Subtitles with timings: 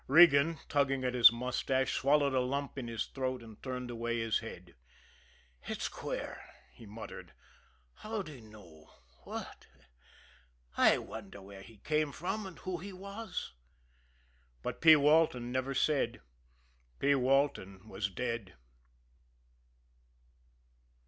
[0.07, 4.39] Regan, tugging at his mustache, swallowed a lump in his throat, and turned away his
[4.39, 4.73] head.
[5.67, 7.33] "It's queer!" he muttered.
[7.97, 8.89] "How'd he know
[9.25, 9.67] what?
[10.75, 13.53] I wonder where he came from, and who he was?"
[14.63, 14.95] But P.
[14.95, 16.21] Walton never said.
[16.97, 17.13] P.
[17.13, 18.55] Walton was dead.